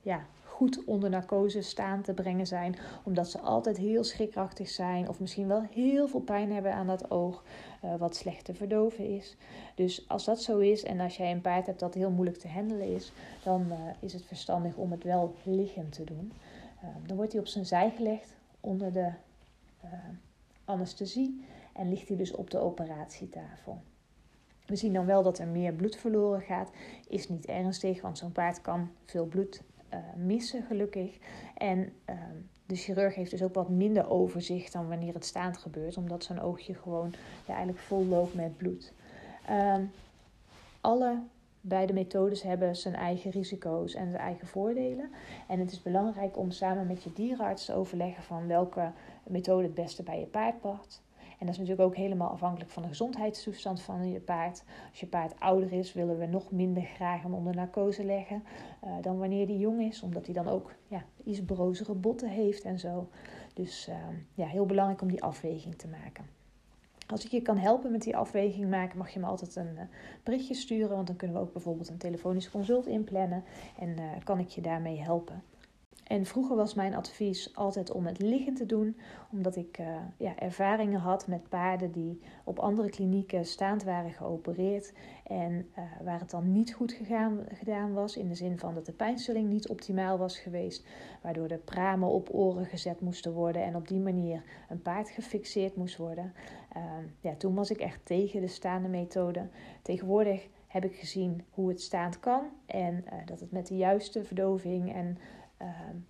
ja, 0.00 0.26
goed 0.62 0.84
onder 0.84 1.10
narcose 1.10 1.62
staan 1.62 2.02
te 2.02 2.14
brengen 2.14 2.46
zijn, 2.46 2.76
omdat 3.02 3.30
ze 3.30 3.38
altijd 3.38 3.76
heel 3.76 4.04
schrikachtig 4.04 4.68
zijn 4.68 5.08
of 5.08 5.20
misschien 5.20 5.48
wel 5.48 5.62
heel 5.70 6.08
veel 6.08 6.20
pijn 6.20 6.52
hebben 6.52 6.72
aan 6.74 6.86
dat 6.86 7.10
oog, 7.10 7.44
uh, 7.84 7.96
wat 7.96 8.16
slecht 8.16 8.44
te 8.44 8.54
verdoven 8.54 9.08
is. 9.08 9.36
Dus 9.74 10.08
als 10.08 10.24
dat 10.24 10.42
zo 10.42 10.58
is 10.58 10.82
en 10.82 11.00
als 11.00 11.16
jij 11.16 11.30
een 11.30 11.40
paard 11.40 11.66
hebt 11.66 11.80
dat 11.80 11.94
heel 11.94 12.10
moeilijk 12.10 12.38
te 12.38 12.48
handelen 12.48 12.94
is, 12.94 13.12
dan 13.44 13.66
uh, 13.68 13.74
is 14.00 14.12
het 14.12 14.24
verstandig 14.24 14.76
om 14.76 14.90
het 14.90 15.04
wel 15.04 15.34
liggend 15.42 15.92
te 15.92 16.04
doen. 16.04 16.32
Uh, 16.84 16.88
dan 17.06 17.16
wordt 17.16 17.32
hij 17.32 17.40
op 17.40 17.46
zijn 17.46 17.66
zij 17.66 17.92
gelegd 17.96 18.34
onder 18.60 18.92
de 18.92 19.10
anesthesie 20.64 21.44
en 21.72 21.88
ligt 21.88 22.08
hij 22.08 22.16
dus 22.16 22.32
op 22.32 22.50
de 22.50 22.58
operatietafel. 22.58 23.80
We 24.66 24.76
zien 24.76 24.92
dan 24.92 25.06
wel 25.06 25.22
dat 25.22 25.38
er 25.38 25.46
meer 25.46 25.72
bloed 25.72 25.96
verloren 25.96 26.40
gaat. 26.40 26.70
Is 27.08 27.28
niet 27.28 27.46
ernstig, 27.46 28.02
want 28.02 28.18
zo'n 28.18 28.32
paard 28.32 28.60
kan 28.60 28.90
veel 29.04 29.26
bloed 29.26 29.62
uh, 29.94 29.98
missen, 30.16 30.62
gelukkig. 30.62 31.18
En 31.56 31.78
uh, 32.10 32.16
de 32.66 32.74
chirurg 32.76 33.14
heeft 33.14 33.30
dus 33.30 33.42
ook 33.42 33.54
wat 33.54 33.68
minder 33.68 34.10
overzicht 34.10 34.72
dan 34.72 34.88
wanneer 34.88 35.14
het 35.14 35.24
staand 35.24 35.56
gebeurt, 35.56 35.96
omdat 35.96 36.24
zo'n 36.24 36.40
oogje 36.40 36.74
gewoon 36.74 37.14
ja, 37.46 37.54
eigenlijk 37.54 37.78
vol 37.78 38.04
loopt 38.04 38.34
met 38.34 38.56
bloed. 38.56 38.92
Uh, 39.50 39.76
alle 40.80 41.18
beide 41.60 41.92
methodes 41.92 42.42
hebben 42.42 42.76
zijn 42.76 42.94
eigen 42.94 43.30
risico's 43.30 43.94
en 43.94 44.10
zijn 44.10 44.22
eigen 44.22 44.46
voordelen. 44.46 45.10
En 45.48 45.58
het 45.58 45.72
is 45.72 45.82
belangrijk 45.82 46.38
om 46.38 46.50
samen 46.50 46.86
met 46.86 47.02
je 47.02 47.12
dierenarts 47.12 47.64
te 47.64 47.74
overleggen 47.74 48.22
van 48.22 48.46
welke 48.46 48.90
methode 49.26 49.62
het 49.62 49.74
beste 49.74 50.02
bij 50.02 50.20
je 50.20 50.26
paard 50.26 50.60
past. 50.60 51.02
En 51.42 51.48
dat 51.48 51.56
is 51.56 51.60
natuurlijk 51.60 51.88
ook 51.88 52.02
helemaal 52.02 52.30
afhankelijk 52.30 52.70
van 52.70 52.82
de 52.82 52.88
gezondheidstoestand 52.88 53.82
van 53.82 54.10
je 54.10 54.20
paard. 54.20 54.64
Als 54.90 55.00
je 55.00 55.06
paard 55.06 55.40
ouder 55.40 55.72
is, 55.72 55.92
willen 55.92 56.18
we 56.18 56.26
nog 56.26 56.50
minder 56.50 56.82
graag 56.82 57.22
hem 57.22 57.34
onder 57.34 57.54
narcose 57.54 58.04
leggen 58.04 58.42
uh, 58.84 58.90
dan 59.00 59.18
wanneer 59.18 59.46
hij 59.46 59.56
jong 59.56 59.80
is, 59.80 60.02
omdat 60.02 60.24
hij 60.24 60.34
dan 60.34 60.48
ook 60.48 60.74
ja, 60.88 61.04
iets 61.24 61.44
brozere 61.44 61.94
botten 61.94 62.28
heeft 62.28 62.62
en 62.62 62.78
zo. 62.78 63.08
Dus 63.54 63.88
uh, 63.88 63.94
ja, 64.34 64.46
heel 64.46 64.66
belangrijk 64.66 65.02
om 65.02 65.08
die 65.08 65.22
afweging 65.22 65.74
te 65.74 65.88
maken. 65.88 66.24
Als 67.06 67.24
ik 67.24 67.30
je 67.30 67.42
kan 67.42 67.58
helpen 67.58 67.90
met 67.90 68.02
die 68.02 68.16
afweging 68.16 68.70
maken, 68.70 68.98
mag 68.98 69.10
je 69.10 69.20
me 69.20 69.26
altijd 69.26 69.56
een 69.56 69.74
uh, 69.74 69.82
berichtje 70.22 70.54
sturen. 70.54 70.96
Want 70.96 71.06
dan 71.06 71.16
kunnen 71.16 71.36
we 71.36 71.42
ook 71.42 71.52
bijvoorbeeld 71.52 71.88
een 71.88 71.98
telefonisch 71.98 72.50
consult 72.50 72.86
inplannen. 72.86 73.44
En 73.78 73.96
kan 74.24 74.38
ik 74.38 74.48
je 74.48 74.60
daarmee 74.60 75.00
helpen. 75.00 75.42
En 76.02 76.26
vroeger 76.26 76.56
was 76.56 76.74
mijn 76.74 76.94
advies 76.94 77.56
altijd 77.56 77.90
om 77.90 78.06
het 78.06 78.18
liggend 78.18 78.56
te 78.56 78.66
doen, 78.66 78.96
omdat 79.32 79.56
ik 79.56 79.78
uh, 79.78 79.86
ja, 80.16 80.36
ervaringen 80.36 81.00
had 81.00 81.26
met 81.26 81.48
paarden 81.48 81.92
die 81.92 82.20
op 82.44 82.58
andere 82.58 82.90
klinieken 82.90 83.44
staand 83.44 83.84
waren 83.84 84.12
geopereerd 84.12 84.92
en 85.26 85.52
uh, 85.52 85.84
waar 86.04 86.20
het 86.20 86.30
dan 86.30 86.52
niet 86.52 86.74
goed 86.74 86.92
gegaan, 86.92 87.38
gedaan 87.52 87.92
was, 87.92 88.16
in 88.16 88.28
de 88.28 88.34
zin 88.34 88.58
van 88.58 88.74
dat 88.74 88.86
de 88.86 88.92
pijnstilling 88.92 89.48
niet 89.48 89.68
optimaal 89.68 90.18
was 90.18 90.38
geweest, 90.38 90.86
waardoor 91.22 91.48
de 91.48 91.58
pramen 91.58 92.08
op 92.08 92.28
oren 92.32 92.66
gezet 92.66 93.00
moesten 93.00 93.32
worden 93.32 93.62
en 93.62 93.76
op 93.76 93.88
die 93.88 94.00
manier 94.00 94.42
een 94.68 94.82
paard 94.82 95.10
gefixeerd 95.10 95.76
moest 95.76 95.96
worden. 95.96 96.32
Uh, 96.76 96.82
ja, 97.20 97.34
toen 97.34 97.54
was 97.54 97.70
ik 97.70 97.78
echt 97.78 98.00
tegen 98.04 98.40
de 98.40 98.48
staande 98.48 98.88
methode. 98.88 99.48
Tegenwoordig 99.82 100.48
heb 100.72 100.84
ik 100.84 100.94
gezien 100.94 101.44
hoe 101.50 101.68
het 101.68 101.80
staand 101.80 102.20
kan 102.20 102.44
en 102.66 103.04
eh, 103.06 103.18
dat 103.26 103.40
het 103.40 103.52
met 103.52 103.66
de 103.66 103.76
juiste 103.76 104.24
verdoving 104.24 104.94
en 104.94 105.18
uh, 105.62 105.68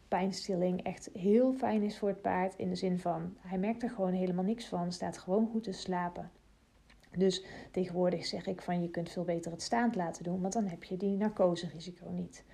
pijnstilling 0.09 0.83
echt 0.83 1.11
heel 1.13 1.53
fijn 1.53 1.83
is 1.83 1.99
voor 1.99 2.09
het 2.09 2.23
paard. 2.23 2.55
In 2.57 2.69
de 2.69 2.75
zin 2.75 2.99
van, 2.99 3.37
hij 3.41 3.59
merkt 3.59 3.83
er 3.83 3.91
gewoon 3.91 4.13
helemaal 4.13 4.45
niks 4.45 4.67
van, 4.67 4.93
staat 4.93 5.19
gewoon 5.19 5.49
goed 5.53 5.63
te 5.63 5.73
slapen. 5.73 6.31
Dus 7.17 7.45
tegenwoordig 7.71 8.27
zeg 8.27 8.47
ik 8.47 8.63
van, 8.63 8.83
je 8.83 8.91
kunt 8.91 9.11
veel 9.11 9.25
beter 9.25 9.51
het 9.51 9.63
staand 9.63 9.95
laten 9.95 10.25
doen, 10.25 10.41
want 10.41 10.53
dan 10.53 10.67
heb 10.67 10.85
je 10.85 10.97
die 10.97 11.17
narcoserisico 11.17 12.11
niet. 12.11 12.45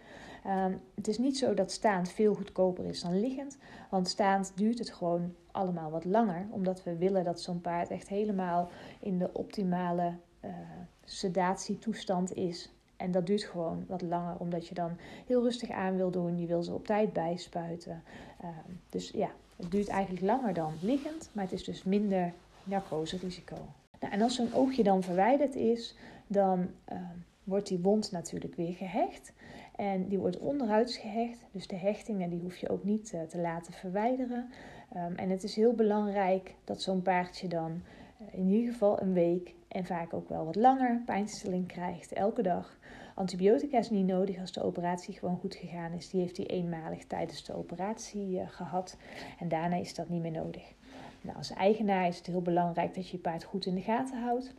Ehm, 0.45 0.73
het 0.95 1.09
is 1.09 1.19
niet 1.19 1.38
zo 1.38 1.55
dat 1.55 1.73
staand 1.73 2.11
veel 2.11 2.35
goedkoper 2.35 2.85
is 2.85 3.00
dan 3.00 3.21
liggend, 3.21 3.59
want 3.90 4.09
staand 4.09 4.52
duurt 4.55 4.78
het 4.78 4.90
gewoon 4.90 5.35
allemaal 5.50 5.90
wat 5.90 6.05
langer, 6.05 6.47
omdat 6.50 6.85
we 6.85 6.97
willen 6.97 7.25
dat 7.25 7.40
zo'n 7.40 7.61
paard 7.61 7.90
echt 7.90 8.09
helemaal 8.09 8.71
in 9.00 9.19
de 9.19 9.33
optimale 9.33 10.17
uh, 10.45 10.50
sedatietoestand 11.05 12.35
is. 12.35 12.73
En 12.99 13.11
dat 13.11 13.26
duurt 13.26 13.45
gewoon 13.45 13.85
wat 13.87 14.02
langer, 14.02 14.37
omdat 14.38 14.69
je 14.69 14.75
dan 14.75 14.97
heel 15.26 15.43
rustig 15.43 15.71
aan 15.71 15.97
wil 15.97 16.11
doen. 16.11 16.38
Je 16.38 16.47
wil 16.47 16.62
ze 16.62 16.75
op 16.75 16.87
tijd 16.87 17.12
bijspuiten. 17.12 18.02
Uh, 18.45 18.49
dus 18.88 19.11
ja, 19.11 19.31
het 19.57 19.71
duurt 19.71 19.88
eigenlijk 19.88 20.25
langer 20.25 20.55
dan 20.55 20.73
liggend, 20.81 21.31
maar 21.33 21.45
het 21.45 21.52
is 21.52 21.64
dus 21.64 21.85
minder 21.85 22.33
narcoserisico. 22.64 23.57
Nou, 24.00 24.12
en 24.12 24.23
als 24.23 24.35
zo'n 24.35 24.55
oogje 24.55 24.83
dan 24.83 25.02
verwijderd 25.02 25.55
is, 25.55 25.97
dan 26.26 26.69
uh, 26.93 26.99
wordt 27.45 27.69
die 27.69 27.78
wond 27.78 28.11
natuurlijk 28.12 28.55
weer 28.55 28.75
gehecht. 28.75 29.33
En 29.76 30.09
die 30.09 30.19
wordt 30.19 30.38
onderhuids 30.38 30.97
gehecht, 30.97 31.38
dus 31.52 31.67
de 31.67 31.76
hechtingen 31.76 32.31
die 32.31 32.40
hoef 32.40 32.57
je 32.57 32.69
ook 32.69 32.85
niet 32.85 33.12
uh, 33.14 33.23
te 33.23 33.38
laten 33.38 33.73
verwijderen. 33.73 34.50
Um, 34.97 35.14
en 35.17 35.31
het 35.31 35.43
is 35.43 35.55
heel 35.55 35.73
belangrijk 35.73 36.55
dat 36.64 36.83
zo'n 36.83 37.02
paardje 37.02 37.49
dan 37.49 37.83
in 38.31 38.49
ieder 38.49 38.73
geval 38.73 39.03
een 39.03 39.13
week 39.13 39.55
en 39.69 39.85
vaak 39.85 40.15
ook 40.15 40.29
wel 40.29 40.45
wat 40.45 40.57
langer 40.57 41.03
pijnstilling 41.07 41.67
krijgt, 41.67 42.13
elke 42.13 42.43
dag. 42.43 42.79
Antibiotica 43.15 43.79
is 43.79 43.91
niet 43.91 44.07
nodig 44.07 44.41
als 44.41 44.53
de 44.53 44.63
operatie 44.63 45.15
gewoon 45.15 45.39
goed 45.39 45.55
gegaan 45.55 45.93
is. 45.93 46.11
Die 46.11 46.21
heeft 46.21 46.37
hij 46.37 46.47
eenmalig 46.47 47.05
tijdens 47.05 47.45
de 47.45 47.55
operatie 47.55 48.29
uh, 48.31 48.49
gehad 48.49 48.97
en 49.39 49.49
daarna 49.49 49.77
is 49.77 49.95
dat 49.95 50.09
niet 50.09 50.23
meer 50.23 50.31
nodig. 50.31 50.73
Nou, 51.21 51.37
als 51.37 51.51
eigenaar 51.51 52.09
is 52.09 52.17
het 52.17 52.27
heel 52.27 52.43
belangrijk 52.43 52.95
dat 52.95 53.09
je 53.09 53.17
je 53.17 53.23
paard 53.23 53.45
goed 53.45 53.67
in 53.67 53.75
de 53.75 53.81
gaten 53.81 54.23
houdt. 54.23 54.55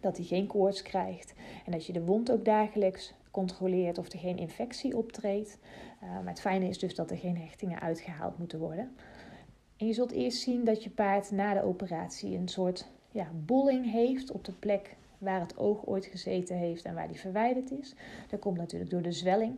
Dat 0.00 0.16
hij 0.16 0.26
geen 0.26 0.46
koorts 0.46 0.82
krijgt 0.82 1.34
en 1.66 1.72
dat 1.72 1.86
je 1.86 1.92
de 1.92 2.04
wond 2.04 2.30
ook 2.30 2.44
dagelijks 2.44 3.14
controleert 3.30 3.98
of 3.98 4.12
er 4.12 4.18
geen 4.18 4.38
infectie 4.38 4.96
optreedt. 4.96 5.58
Uh, 6.02 6.10
maar 6.10 6.28
het 6.28 6.40
fijne 6.40 6.68
is 6.68 6.78
dus 6.78 6.94
dat 6.94 7.10
er 7.10 7.16
geen 7.16 7.38
hechtingen 7.38 7.80
uitgehaald 7.80 8.38
moeten 8.38 8.58
worden. 8.58 8.96
En 9.78 9.86
je 9.86 9.92
zult 9.92 10.10
eerst 10.10 10.40
zien 10.40 10.64
dat 10.64 10.84
je 10.84 10.90
paard 10.90 11.30
na 11.30 11.54
de 11.54 11.62
operatie 11.62 12.36
een 12.36 12.48
soort 12.48 12.88
ja, 13.10 13.30
bolling 13.44 13.90
heeft 13.90 14.30
op 14.30 14.44
de 14.44 14.52
plek 14.52 14.96
waar 15.18 15.40
het 15.40 15.56
oog 15.56 15.86
ooit 15.86 16.06
gezeten 16.06 16.56
heeft 16.56 16.84
en 16.84 16.94
waar 16.94 17.08
die 17.08 17.20
verwijderd 17.20 17.70
is. 17.70 17.94
Dat 18.28 18.40
komt 18.40 18.56
natuurlijk 18.56 18.90
door 18.90 19.02
de 19.02 19.12
zwelling. 19.12 19.54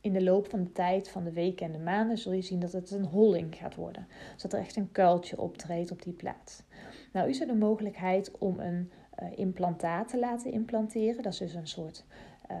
In 0.00 0.12
de 0.12 0.22
loop 0.22 0.50
van 0.50 0.62
de 0.62 0.72
tijd, 0.72 1.08
van 1.08 1.24
de 1.24 1.32
weken 1.32 1.66
en 1.66 1.72
de 1.72 1.78
maanden, 1.78 2.18
zul 2.18 2.32
je 2.32 2.42
zien 2.42 2.60
dat 2.60 2.72
het 2.72 2.90
een 2.90 3.04
holling 3.04 3.56
gaat 3.56 3.74
worden. 3.74 4.06
Dus 4.32 4.42
dat 4.42 4.52
er 4.52 4.58
echt 4.58 4.76
een 4.76 4.92
kuiltje 4.92 5.40
optreedt 5.40 5.90
op 5.90 6.02
die 6.02 6.12
plaats. 6.12 6.62
Nou 7.12 7.28
is 7.28 7.40
er 7.40 7.46
de 7.46 7.54
mogelijkheid 7.54 8.38
om 8.38 8.60
een 8.60 8.90
uh, 9.22 9.28
implantaat 9.38 10.08
te 10.08 10.18
laten 10.18 10.52
implanteren. 10.52 11.22
Dat 11.22 11.32
is 11.32 11.38
dus 11.38 11.54
een 11.54 11.66
soort 11.66 12.04
uh, 12.50 12.56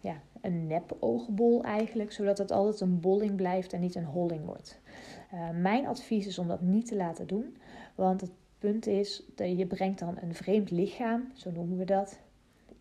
ja, 0.00 0.20
een 0.40 0.66
nep-oogbol 0.66 1.64
eigenlijk, 1.64 2.12
zodat 2.12 2.38
het 2.38 2.50
altijd 2.50 2.80
een 2.80 3.00
bolling 3.00 3.36
blijft 3.36 3.72
en 3.72 3.80
niet 3.80 3.94
een 3.94 4.04
holling 4.04 4.44
wordt. 4.44 4.80
Uh, 5.36 5.50
mijn 5.50 5.86
advies 5.86 6.26
is 6.26 6.38
om 6.38 6.48
dat 6.48 6.60
niet 6.60 6.86
te 6.86 6.96
laten 6.96 7.26
doen, 7.26 7.56
want 7.94 8.20
het 8.20 8.32
punt 8.58 8.86
is 8.86 9.22
dat 9.34 9.58
je 9.58 9.66
brengt 9.66 9.98
dan 9.98 10.18
een 10.20 10.34
vreemd 10.34 10.70
lichaam, 10.70 11.30
zo 11.34 11.50
noemen 11.50 11.78
we 11.78 11.84
dat, 11.84 12.18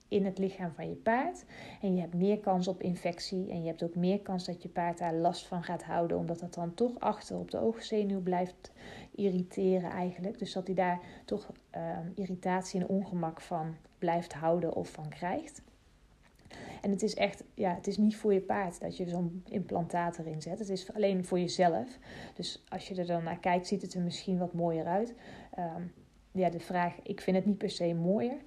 in 0.08 0.26
het 0.26 0.38
lichaam 0.38 0.72
van 0.72 0.90
je 0.90 0.96
paard. 0.96 1.46
En 1.82 1.96
je 1.96 2.02
hebt 2.02 2.14
meer 2.14 2.40
kans 2.40 2.68
op 2.68 2.82
infectie 2.82 3.50
en 3.50 3.62
je 3.62 3.68
hebt 3.68 3.84
ook 3.84 3.96
meer 3.96 4.20
kans 4.20 4.46
dat 4.46 4.64
je 4.64 4.70
paard 4.70 4.98
daar 4.98 5.14
last 5.14 5.48
van 5.48 5.64
gaat 5.64 5.84
houden, 5.84 6.18
omdat 6.18 6.40
dat 6.40 6.54
dan 6.54 6.74
toch 6.74 7.00
achter 7.00 7.38
op 7.38 7.52
de 7.52 7.60
oogzenuw 7.60 8.22
blijft 8.22 8.72
irriteren 9.12 9.90
eigenlijk. 9.90 10.40
Dus 10.40 10.54
dat 10.54 10.66
hij 10.66 10.76
daar 10.76 11.00
toch 11.26 11.52
uh, 11.76 11.98
irritatie 12.16 12.80
en 12.80 12.88
ongemak 12.88 13.42
van 13.42 13.76
blijft 13.98 14.34
houden 14.34 14.76
of 14.76 14.90
van 14.90 15.10
krijgt. 15.10 15.62
En 16.86 16.92
het 16.92 17.04
is 17.04 17.14
echt, 17.14 17.44
ja, 17.54 17.76
het 17.76 17.88
is 17.88 17.98
niet 17.98 18.16
voor 18.16 18.34
je 18.34 18.42
paard 18.42 18.80
dat 18.80 18.98
je 18.98 19.10
zo'n 19.10 19.44
implantaat 19.50 20.18
erin 20.18 20.42
zet. 20.42 20.60
Het 20.60 20.70
is 20.70 20.94
alleen 20.94 21.26
voor 21.26 21.40
jezelf. 21.40 21.98
Dus 22.34 22.64
als 22.70 22.88
je 22.88 22.96
er 22.96 23.06
dan 23.06 23.24
naar 23.24 23.40
kijkt, 23.40 23.68
ziet 23.68 23.82
het 23.82 23.94
er 23.94 24.02
misschien 24.02 24.38
wat 24.38 24.54
mooier 24.54 24.86
uit. 24.86 25.14
Um, 25.60 25.94
ja, 26.32 26.50
de 26.50 26.60
vraag, 26.60 27.00
ik 27.04 27.22
vind 27.22 27.36
het 27.36 27.46
niet 27.46 27.58
per 27.58 27.70
se 27.70 27.94
mooier. 27.94 28.38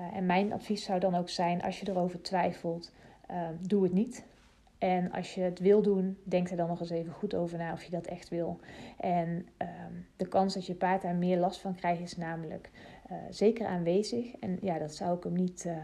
Uh, 0.00 0.16
en 0.16 0.26
mijn 0.26 0.52
advies 0.52 0.84
zou 0.84 1.00
dan 1.00 1.14
ook 1.14 1.28
zijn, 1.28 1.62
als 1.62 1.80
je 1.80 1.88
erover 1.88 2.22
twijfelt, 2.22 2.92
uh, 3.30 3.48
doe 3.60 3.82
het 3.82 3.92
niet. 3.92 4.24
En 4.78 5.12
als 5.12 5.34
je 5.34 5.40
het 5.40 5.58
wil 5.58 5.82
doen, 5.82 6.18
denk 6.22 6.50
er 6.50 6.56
dan 6.56 6.68
nog 6.68 6.80
eens 6.80 6.90
even 6.90 7.12
goed 7.12 7.34
over 7.34 7.58
na 7.58 7.72
of 7.72 7.82
je 7.82 7.90
dat 7.90 8.06
echt 8.06 8.28
wil. 8.28 8.58
En 8.98 9.28
um, 9.58 10.06
de 10.16 10.28
kans 10.28 10.54
dat 10.54 10.66
je 10.66 10.74
paard 10.74 11.02
daar 11.02 11.14
meer 11.14 11.38
last 11.38 11.60
van 11.60 11.74
krijgt, 11.74 12.00
is 12.00 12.16
namelijk 12.16 12.70
uh, 13.10 13.16
zeker 13.30 13.66
aanwezig. 13.66 14.36
En 14.36 14.58
ja, 14.60 14.78
dat 14.78 14.94
zou 14.94 15.16
ik 15.16 15.22
hem 15.24 15.32
niet 15.32 15.64
uh, 15.66 15.76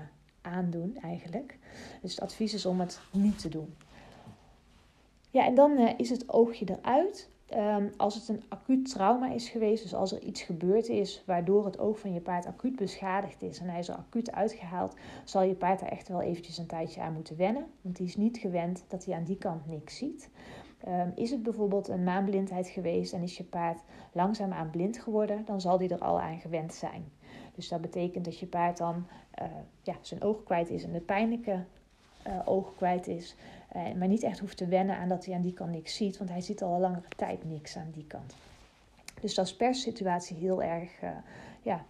aandoen 0.44 0.98
eigenlijk. 1.02 1.58
Dus 2.02 2.10
het 2.14 2.20
advies 2.20 2.54
is 2.54 2.66
om 2.66 2.80
het 2.80 3.00
niet 3.12 3.38
te 3.38 3.48
doen. 3.48 3.74
Ja, 5.30 5.46
en 5.46 5.54
dan 5.54 5.70
uh, 5.70 5.90
is 5.96 6.10
het 6.10 6.28
oogje 6.28 6.78
eruit. 6.78 7.32
Um, 7.56 7.90
als 7.96 8.14
het 8.14 8.28
een 8.28 8.42
acuut 8.48 8.90
trauma 8.90 9.30
is 9.30 9.48
geweest, 9.48 9.82
dus 9.82 9.94
als 9.94 10.12
er 10.12 10.22
iets 10.22 10.42
gebeurd 10.42 10.88
is 10.88 11.22
waardoor 11.26 11.64
het 11.64 11.78
oog 11.78 11.98
van 11.98 12.12
je 12.12 12.20
paard 12.20 12.46
acuut 12.46 12.76
beschadigd 12.76 13.42
is 13.42 13.58
en 13.58 13.68
hij 13.68 13.78
is 13.78 13.88
er 13.88 13.94
acuut 13.94 14.32
uitgehaald, 14.32 14.94
zal 15.24 15.42
je 15.42 15.54
paard 15.54 15.80
daar 15.80 15.88
echt 15.88 16.08
wel 16.08 16.22
eventjes 16.22 16.58
een 16.58 16.66
tijdje 16.66 17.00
aan 17.00 17.12
moeten 17.12 17.36
wennen. 17.36 17.66
Want 17.80 17.96
die 17.96 18.06
is 18.06 18.16
niet 18.16 18.38
gewend 18.38 18.84
dat 18.88 19.04
hij 19.04 19.14
aan 19.14 19.24
die 19.24 19.38
kant 19.38 19.66
niks 19.66 19.96
ziet. 19.96 20.30
Um, 20.88 21.12
is 21.14 21.30
het 21.30 21.42
bijvoorbeeld 21.42 21.88
een 21.88 22.04
maanblindheid 22.04 22.68
geweest 22.68 23.12
en 23.12 23.22
is 23.22 23.36
je 23.36 23.44
paard 23.44 23.80
langzaamaan 24.12 24.70
blind 24.70 24.98
geworden, 24.98 25.44
dan 25.44 25.60
zal 25.60 25.78
die 25.78 25.88
er 25.88 25.98
al 25.98 26.20
aan 26.20 26.38
gewend 26.38 26.74
zijn. 26.74 27.12
Dus 27.54 27.68
dat 27.68 27.80
betekent 27.80 28.24
dat 28.24 28.38
je 28.38 28.46
paard 28.46 28.76
dan 28.76 29.06
uh, 29.42 29.46
ja, 29.82 29.94
zijn 30.00 30.22
oog 30.22 30.42
kwijt 30.44 30.70
is 30.70 30.84
en 30.84 30.92
de 30.92 31.00
pijnlijke 31.00 31.64
oog 32.44 32.74
kwijt 32.76 33.06
is. 33.06 33.36
Uh, 33.76 33.94
maar 33.94 34.08
niet 34.08 34.22
echt 34.22 34.38
hoeft 34.38 34.56
te 34.56 34.66
wennen 34.66 34.96
aan 34.96 35.08
dat 35.08 35.24
hij 35.24 35.34
aan 35.34 35.42
die 35.42 35.52
kant 35.52 35.70
niks 35.70 35.96
ziet, 35.96 36.18
want 36.18 36.30
hij 36.30 36.40
ziet 36.40 36.62
al 36.62 36.74
een 36.74 36.80
langere 36.80 37.08
tijd 37.16 37.44
niks 37.44 37.76
aan 37.76 37.90
die 37.92 38.06
kant. 38.06 38.36
Dus 39.20 39.34
dat 39.34 39.46
is 39.46 39.56
per 39.56 39.74
situatie 39.74 40.36
heel 40.36 40.62
erg 40.62 40.90
ja, 41.62 41.84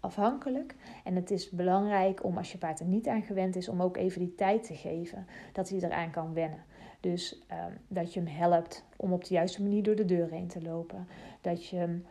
afhankelijk. 0.00 0.74
En 1.04 1.14
het 1.14 1.30
is 1.30 1.50
belangrijk 1.50 2.24
om, 2.24 2.36
als 2.36 2.52
je 2.52 2.58
paard 2.58 2.80
er 2.80 2.86
niet 2.86 3.08
aan 3.08 3.22
gewend 3.22 3.56
is, 3.56 3.68
om 3.68 3.82
ook 3.82 3.96
even 3.96 4.20
die 4.20 4.34
tijd 4.34 4.64
te 4.64 4.74
geven 4.74 5.26
dat 5.52 5.68
hij 5.68 5.78
eraan 5.78 6.10
kan 6.10 6.34
wennen. 6.34 6.64
Dus 7.00 7.42
um, 7.50 7.78
dat 7.88 8.14
je 8.14 8.20
hem 8.20 8.28
helpt 8.28 8.84
om 8.96 9.12
op 9.12 9.24
de 9.24 9.34
juiste 9.34 9.62
manier 9.62 9.82
door 9.82 9.96
de 9.96 10.04
deur 10.04 10.30
heen 10.30 10.48
te 10.48 10.62
lopen. 10.62 11.08
Dat 11.40 11.66
je 11.66 11.76
hem 11.76 12.06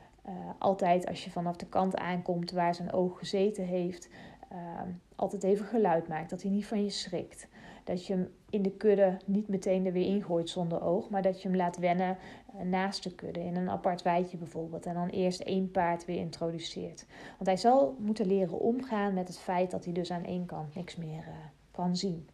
altijd 0.58 1.08
als 1.08 1.24
je 1.24 1.32
vanaf 1.32 1.56
de 1.56 1.66
kant 1.66 1.96
aankomt 1.96 2.52
waar 2.52 2.76
zijn 2.76 2.94
oog 2.94 3.20
gezeten 3.20 3.64
heeft, 3.64 4.10
uh, 4.52 4.82
altijd 5.16 5.44
even 5.44 5.66
geluid 5.66 6.08
maakt. 6.08 6.30
Dat 6.30 6.42
hij 6.42 6.52
niet 6.52 6.66
van 6.66 6.84
je 6.84 6.90
schrikt. 6.90 7.48
Dat 7.84 8.06
je 8.06 8.14
hem 8.14 8.30
in 8.50 8.62
de 8.62 8.72
kudde 8.72 9.18
niet 9.26 9.48
meteen 9.48 9.86
er 9.86 9.92
weer 9.92 10.06
ingooit 10.06 10.50
zonder 10.50 10.82
oog, 10.82 11.10
maar 11.10 11.22
dat 11.22 11.42
je 11.42 11.48
hem 11.48 11.58
laat 11.58 11.78
wennen 11.78 12.18
uh, 12.56 12.62
naast 12.62 13.04
de 13.04 13.16
kudde, 13.16 13.40
in 13.40 13.56
een 13.56 13.70
apart 13.70 14.02
weidje 14.02 14.38
bijvoorbeeld. 14.38 14.86
En 14.86 14.94
dan 14.94 15.08
eerst 15.08 15.40
één 15.40 15.72
paard 15.72 16.06
weer 16.06 16.20
introduceert. 16.20 17.06
Want 17.32 17.46
hij 17.46 17.58
zal 17.58 17.96
moeten 18.00 18.26
leren 18.26 18.60
omgaan 18.60 19.14
met 19.14 19.28
het 19.28 19.38
feit 19.38 19.72
dat 19.72 19.84
hij 19.84 19.94
dus 19.94 20.12
aan 20.12 20.26
één 20.26 20.46
kant 20.46 20.76
niks 20.76 20.96
meer 20.96 21.24
uh, 21.28 21.34
kan 21.72 21.96
zien. 21.96 22.30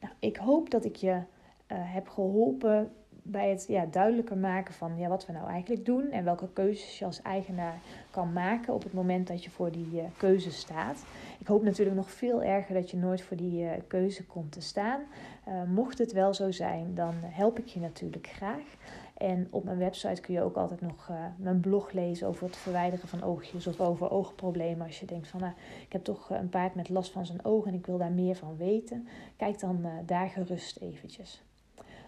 Nou, 0.00 0.14
ik 0.18 0.36
hoop 0.36 0.70
dat 0.70 0.84
ik 0.84 0.96
je 0.96 1.10
uh, 1.10 1.22
heb 1.68 2.08
geholpen 2.08 2.92
bij 3.26 3.50
het 3.50 3.64
ja, 3.68 3.86
duidelijker 3.90 4.36
maken 4.36 4.74
van 4.74 4.98
ja, 4.98 5.08
wat 5.08 5.26
we 5.26 5.32
nou 5.32 5.48
eigenlijk 5.48 5.84
doen 5.84 6.10
en 6.10 6.24
welke 6.24 6.48
keuzes 6.52 6.98
je 6.98 7.04
als 7.04 7.22
eigenaar 7.22 7.78
kan 8.10 8.32
maken 8.32 8.74
op 8.74 8.82
het 8.82 8.92
moment 8.92 9.26
dat 9.26 9.44
je 9.44 9.50
voor 9.50 9.72
die 9.72 9.88
uh, 9.92 10.02
keuze 10.16 10.50
staat. 10.50 11.04
Ik 11.38 11.46
hoop 11.46 11.62
natuurlijk 11.62 11.96
nog 11.96 12.10
veel 12.10 12.42
erger 12.42 12.74
dat 12.74 12.90
je 12.90 12.96
nooit 12.96 13.22
voor 13.22 13.36
die 13.36 13.62
uh, 13.62 13.70
keuze 13.86 14.24
komt 14.26 14.52
te 14.52 14.60
staan. 14.60 15.00
Uh, 15.48 15.62
mocht 15.62 15.98
het 15.98 16.12
wel 16.12 16.34
zo 16.34 16.50
zijn, 16.50 16.94
dan 16.94 17.14
help 17.20 17.58
ik 17.58 17.66
je 17.66 17.80
natuurlijk 17.80 18.26
graag. 18.26 18.76
En 19.16 19.48
op 19.50 19.64
mijn 19.64 19.78
website 19.78 20.20
kun 20.20 20.34
je 20.34 20.42
ook 20.42 20.56
altijd 20.56 20.80
nog 20.80 21.10
mijn 21.36 21.60
blog 21.60 21.92
lezen 21.92 22.28
over 22.28 22.46
het 22.46 22.56
verwijderen 22.56 23.08
van 23.08 23.22
oogjes 23.22 23.66
of 23.66 23.80
over 23.80 24.10
oogproblemen. 24.10 24.86
Als 24.86 25.00
je 25.00 25.06
denkt 25.06 25.28
van 25.28 25.40
nou, 25.40 25.52
ik 25.86 25.92
heb 25.92 26.04
toch 26.04 26.30
een 26.30 26.48
paard 26.48 26.74
met 26.74 26.88
last 26.88 27.12
van 27.12 27.26
zijn 27.26 27.44
ogen 27.44 27.70
en 27.70 27.78
ik 27.78 27.86
wil 27.86 27.98
daar 27.98 28.12
meer 28.12 28.34
van 28.34 28.56
weten. 28.56 29.08
Kijk 29.36 29.60
dan 29.60 29.86
daar 30.06 30.28
gerust 30.28 30.76
eventjes. 30.76 31.42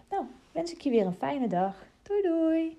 Nou, 0.09 0.25
wens 0.57 0.73
ik 0.73 0.81
je 0.81 0.89
weer 0.89 1.05
een 1.05 1.13
fijne 1.13 1.47
dag. 1.47 1.85
Doei 2.03 2.21
doei! 2.21 2.77